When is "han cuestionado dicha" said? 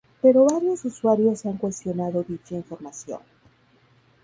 1.45-2.55